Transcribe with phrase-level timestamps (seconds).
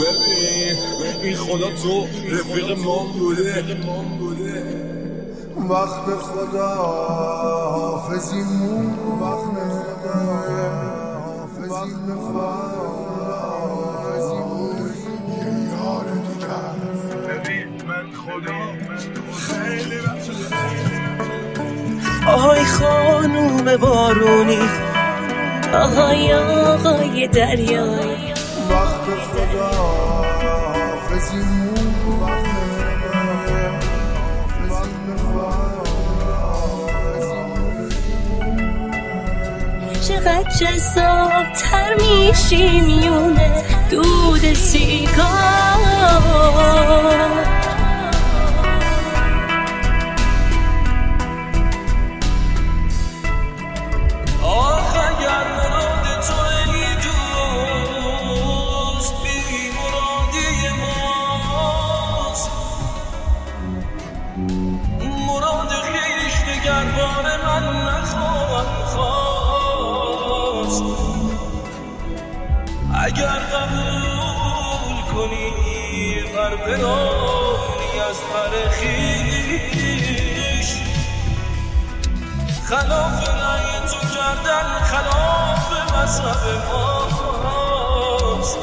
[0.00, 0.76] ببین
[1.22, 2.98] این خدا تو رفیق ما
[4.18, 4.64] بوده.
[5.70, 6.74] وقت خدا
[7.72, 9.54] حافظیمون وقت
[9.94, 10.20] خدا
[13.48, 14.90] حافظیمون
[15.70, 16.76] یار دیگر.
[17.28, 18.60] ببین من خدا
[19.38, 20.00] خیلی
[22.26, 24.58] آهای خانوم بارونی
[25.74, 28.32] آهای آقای دریایی
[28.70, 30.04] وقت خدا
[40.08, 45.84] چقدر جذاب تر میشی میونه دود سیگار.
[75.34, 80.68] کنی بر برانی از پر خیش.
[82.64, 86.72] خلاف رأی تو کردن خلاف مذهب
[87.42, 88.58] ماست.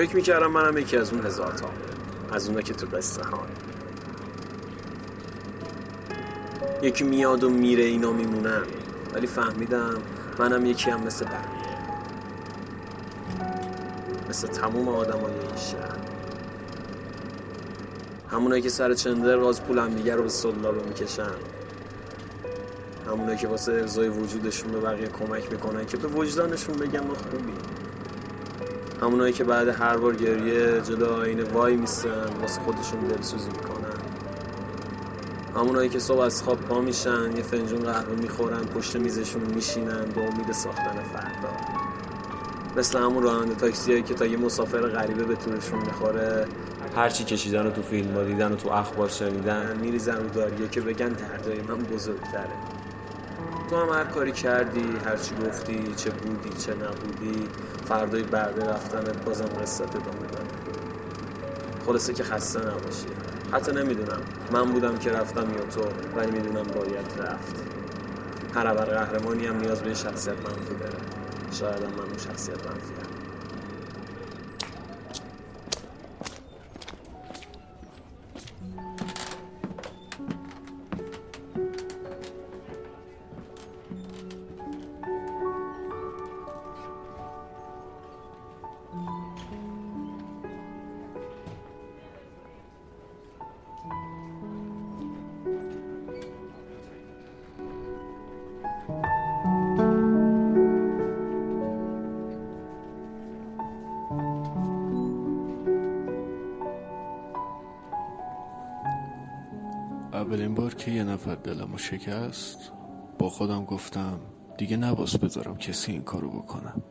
[0.00, 1.70] فکر می‌کردم منم یکی از اون هزار تا
[2.32, 3.42] از اونا که تو قصه ها.
[6.82, 8.62] یکی میاد و میره اینا میمونن.
[9.14, 9.94] ولی فهمیدم
[10.38, 11.76] منم یکی هم مثل بقیه.
[14.28, 15.98] مثل تموم آدمای این شهر.
[18.30, 21.30] همونایی که سر چندر باز پول همدیگه رو به سلابه می‌کشن.
[23.06, 27.79] همونایی که واسه ارزای وجودشون به بقیه کمک می‌کنن که به وجدانشون بگن ما خوبیم.
[29.02, 34.00] همونایی که بعد هر بار گریه جلو آینه وای میستن واسه خودشون دلسوزی می‌کنن.
[35.56, 40.22] همونایی که صبح از خواب پا میشن یه فنجون قهوه می‌خورن پشت میزشون میشینن با
[40.22, 41.50] امید ساختن فردا.
[42.76, 46.46] مثل همون راننده تاکسی که تا یه مسافر غریبه به تورشون می‌خوره.
[46.96, 49.76] هرچی کشیدن و تو فیلم ها دیدن و تو اخبار شنیدن.
[49.76, 52.79] میریزن رو داریه که بگن دردای من بزرگتره.
[53.76, 57.48] هم هر کاری کردی هرچی گفتی چه بودی چه نبودی
[57.84, 60.44] فردای بعد رفتنت بازم قصت ادامه داره.
[61.86, 63.06] خلاصه که خسته نباشی.
[63.52, 64.20] حتی نمی‌دونم
[64.52, 65.80] من بودم که رفتم یا تو
[66.16, 67.56] ولی می‌دونم باید رفت.
[68.54, 70.96] هر ابر قهرمانی هم نیاز به شخصیت منفی داره.
[71.52, 72.99] شاید هم من اون شخصیت منفی
[110.30, 112.72] اولین بار که یه نفر دلمو شکست
[113.18, 114.20] با خودم گفتم
[114.58, 116.82] دیگه نباس بذارم کسی این کارو بکنم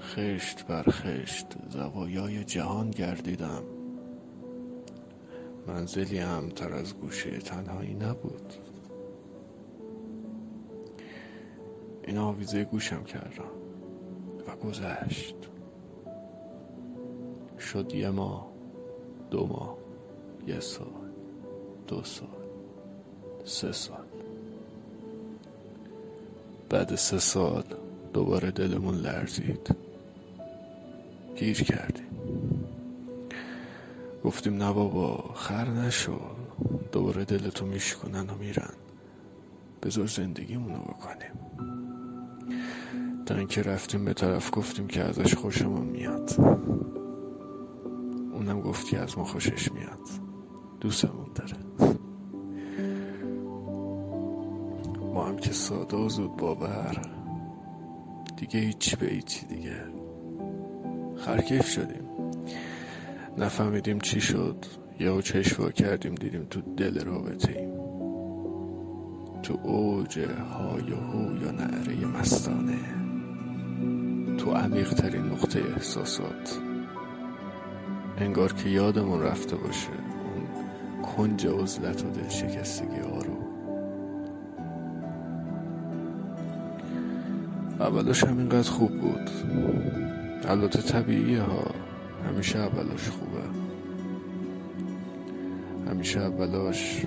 [0.00, 3.62] خشت بر خشت زوایای جهان گردیدم.
[5.66, 8.54] منزلی هم تر از گوشه تنهایی نبود.
[12.04, 13.52] این آویزه گوشم کردم
[14.48, 15.36] و گذشت.
[17.58, 18.46] شد یه ماه
[19.30, 19.81] دو ماه.
[20.46, 20.86] یه سال
[21.86, 22.28] دو سال
[23.44, 24.04] سه سال.
[26.70, 27.64] بعد سه سال
[28.12, 29.76] دوباره دلمون لرزید.
[31.36, 32.06] گیر کردیم.
[34.24, 36.20] گفتیم نه بابا خر نشو.
[36.92, 38.72] دوباره دلتو میشکنن و میرن.
[39.82, 41.32] بذار زندگیمونو بکنیم.
[43.26, 46.34] تا اینکه رفتیم به طرف گفتیم که ازش خوشمون میاد.
[48.32, 50.31] اونم گفت که از ما خوشش میاد.
[50.82, 51.56] دوستمون داره.
[55.14, 57.02] ما هم که ساده و زود باور.
[58.36, 59.76] دیگه هیچی به هیچی دیگه.
[61.16, 62.04] خرکیف شدیم.
[63.38, 64.64] نفهمیدیم چی شد.
[65.00, 67.72] یا چشوا کردیم دیدیم تو دل رابطه ایم
[69.42, 72.78] تو اوج های و هو یا نعره مستانه.
[74.38, 76.58] تو عمیق ترین نقطه احساسات.
[78.18, 79.88] انگار که یادمون رفته باشه.
[81.02, 83.36] کنج عزلت و دلشکستگی ها رو.
[87.80, 89.30] اولش همینقدر خوب بود.
[90.44, 91.70] البته طبیعیه ها.
[92.28, 93.42] همیشه اولاش خوبه.
[95.90, 97.06] همیشه اولاش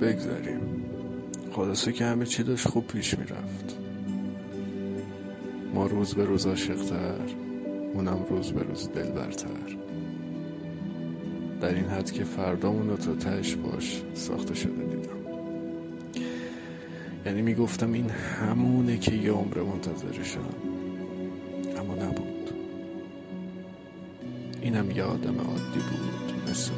[0.00, 0.60] بگذاریم.
[1.52, 3.76] خلاصه که همه چی داشت خوب پیش می‌رفت.
[5.74, 7.47] ما روز به روز عاشقتر.
[7.94, 9.48] اونم روز به روز دلبرتر
[11.60, 15.18] در این حد که فردامون رو تا تش باش ساخته شده دیدم.
[17.26, 20.40] یعنی می‌گفتم این همونه که یه عمر منتظرشم.
[21.76, 22.50] اما نبود.
[24.62, 26.70] اینم یه آدم عادی بود مثل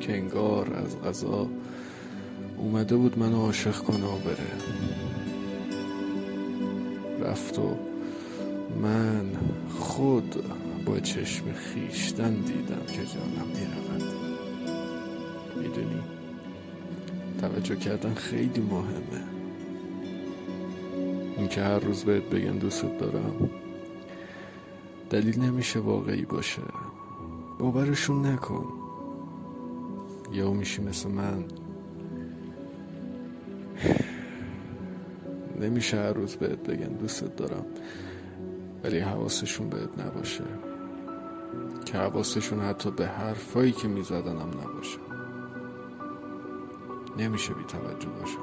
[0.00, 1.48] که انگار از غذا
[2.56, 4.52] اومده بود منو عاشق کنه و بره.
[7.20, 7.91] رفت و
[8.82, 9.30] من
[9.78, 10.44] خود
[10.86, 14.12] با چشم خیشتن دیدم که جانم می‌رود.
[15.56, 16.02] می‌دونی؟
[17.40, 19.24] توجه کردن خیلی مهمه.
[21.36, 23.50] اینکه هر روز بهت بگن دوست دارم
[25.10, 26.62] دلیل نمیشه واقعی باشه.
[27.58, 28.64] باورشون نکن.
[30.32, 31.44] یا میشی مثل من.
[35.60, 37.64] نمیشه هر روز بهت بگن دوستت دارم.
[38.84, 40.44] ولی حواسشون بهت نباشه.
[41.84, 44.98] که حواسشون حتی به حرفایی که میزدنم نباشه.
[47.18, 48.38] نمیشه بی توجه باشه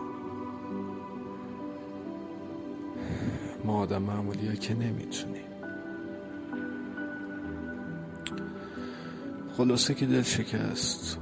[3.63, 5.44] ما آدم معمولی ها که نمی‌تونیم.
[9.57, 11.19] خلاصه که دل شکست.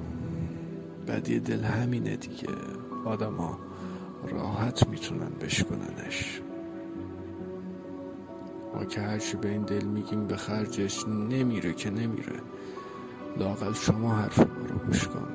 [1.07, 2.47] بدی دل همینه دیگه.
[3.05, 3.59] آدم ها
[4.31, 6.41] راحت می‌تونن بشکننش.
[8.77, 12.39] ما که هرچی به این دل میگیم به خرجش نمیره که نمیره.
[13.37, 15.27] لاقل شما حرف ما رو گوش کن.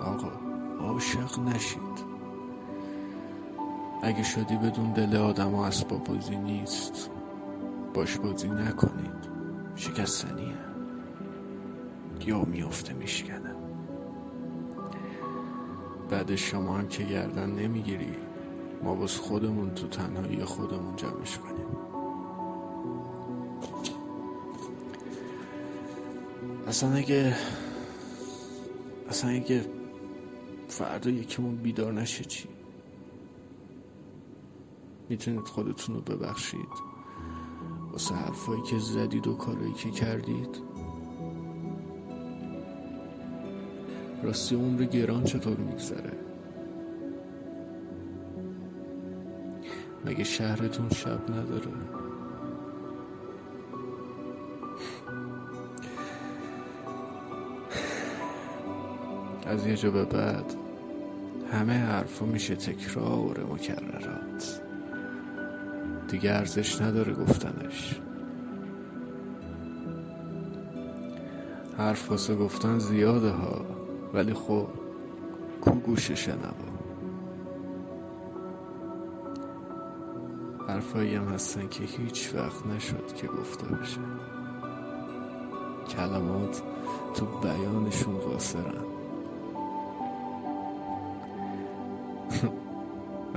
[0.00, 0.32] آقا
[0.80, 2.12] عاشق نشید.
[4.02, 7.10] اگه شدی بدون دل آدم و اسباب بازی نیست
[7.94, 9.32] باش بازی نکنید.
[9.76, 10.54] شکستنیه.
[12.26, 13.54] یا میافته میشکنه.
[16.10, 18.16] بعد شما هم که گردن نمی‌گیری
[18.82, 21.81] ما باز خودمون تو تنهایی خودمون جمعش کنیم.
[26.72, 27.36] اصلا اگه
[29.08, 29.64] اصلا اگه
[30.68, 32.48] فردا یکیمون بیدار نشه چی؟
[35.08, 36.68] می‌تونید خودتون رو ببخشید.
[37.92, 40.58] واسه حرفایی که زدید و کارایی که کردید.
[44.22, 46.12] راستی عمر گران چطور میگذره؟
[50.04, 51.72] مگه شهرتون شب نداره؟
[59.52, 60.54] از یه جا به بعد
[61.52, 64.62] همه حرفا میشه تکرار مکررات.
[66.08, 68.00] دیگه ارزش نداره گفتنش.
[71.78, 73.64] حرف واسه گفتن زیاده ها
[74.14, 74.66] ولی خب
[75.60, 76.72] کو گوش شنوا
[80.68, 84.00] حرفایی هم هستن که هیچ وقت نشد که گفته بشه.
[85.88, 86.62] کلمات
[87.14, 88.91] تو بیانشون قاصرن.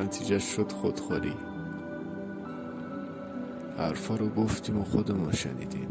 [0.05, 1.33] نتیجه شد خودخوری
[3.77, 5.87] حرفا رو گفتیم و خودمون شنیدیم.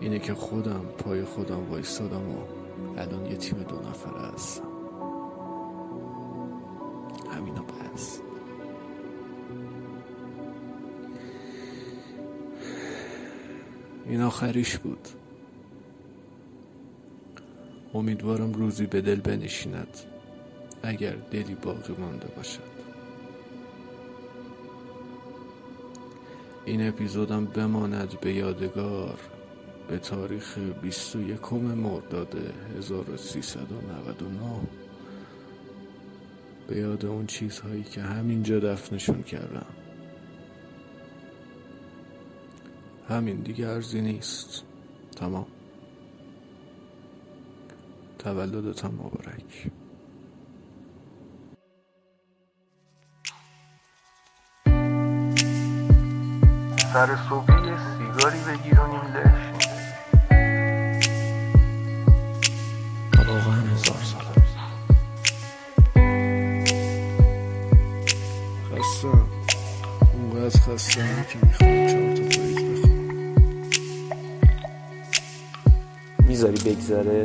[0.00, 2.36] اینه که خودم پای خودم وایستادم و
[2.98, 4.62] الان یه تیم دو نفره هستم.
[7.36, 8.20] همینو بس.
[14.06, 15.08] این آخریش بود.
[17.94, 20.11] امیدوارم روزی به دل بنشیند.
[20.82, 22.72] اگر دلی باقی مانده باشد.
[26.64, 29.18] این اپیزودم بماند به یادگار
[29.88, 32.36] به تاریخ 21 مرداد
[32.78, 34.60] 1399
[36.68, 39.66] به یاد اون چیزهایی که همینجا دفنشون کردم.
[43.08, 44.62] همین دیگه ارزی نیست.
[45.16, 45.46] تمام.
[48.18, 49.70] تولدتم مبارک.
[56.92, 59.42] سر صبحی یه سیگاری بگیر و نیم لش
[63.28, 64.22] واقعا هزار سال.
[68.72, 69.26] خستم.
[70.12, 72.92] اونقدر خستم که می‌خوام چهار تا پاییز بخوام
[76.26, 77.22] می‌ذاری بگذره؟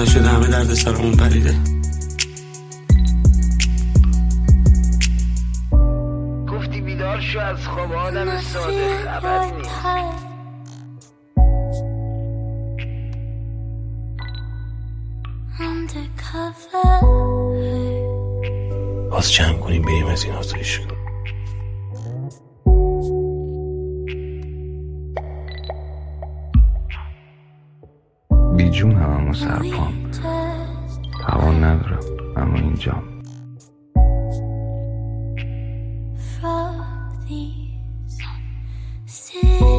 [0.00, 1.54] نشده همه درد سرمون پریده.
[6.48, 9.70] گفتی بیدار شو از خواب آدم ساده خبری نیست.
[19.10, 20.99] باز جمع کنیم بریم از این آزایش کن
[28.80, 30.10] بیجون هم اما سرپام
[31.26, 32.00] توان ندارم
[32.36, 33.02] اما اینجام.
[39.34, 39.69] یا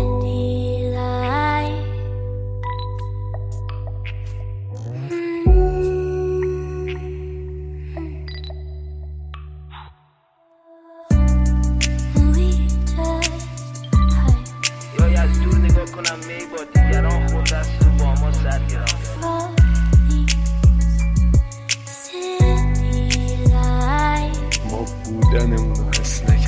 [25.92, 26.41] بودنمون رو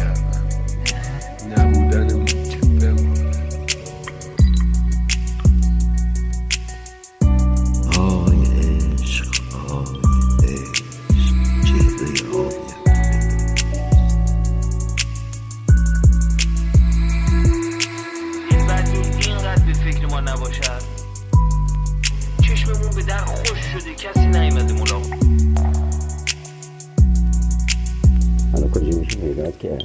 [28.74, 29.77] única de intimidade que é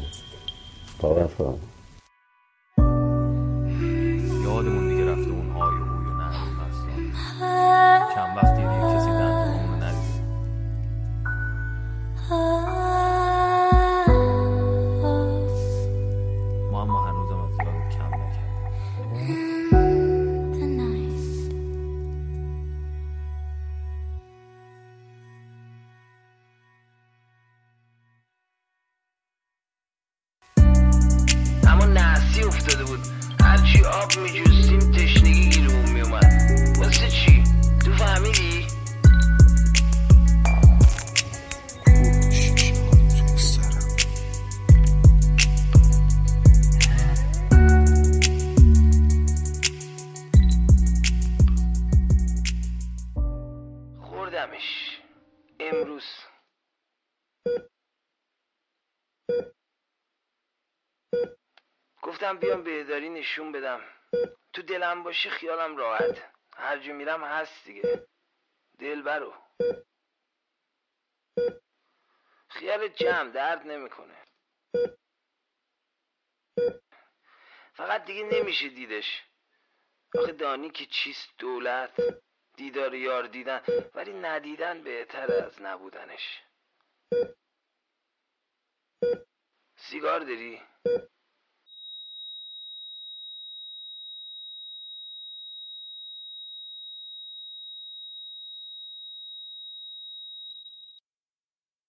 [0.99, 1.59] powerful.
[54.49, 55.01] خوردمش
[55.61, 56.05] امروز.
[62.03, 63.81] گفتم بیام بهداری نشون بدم.
[64.53, 66.33] تو دلم باشه خیالم راحت.
[66.57, 68.09] هر جا میرم هست دیگه.
[68.79, 69.35] دل برو.
[72.51, 74.25] خیال جمع درد نمی‌کنه.
[77.75, 79.25] فقط دیگه نمیشه دیدش.
[80.15, 81.93] آخه دانی که چیست دولت.
[82.59, 83.61] دیدار یار دیدن
[83.95, 86.43] ولی ندیدن بهتر از نبودنش
[89.77, 90.61] سیگار داری؟